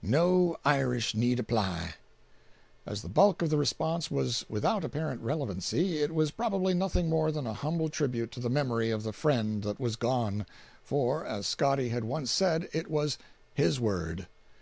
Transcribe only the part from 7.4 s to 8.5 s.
a humble tribute to the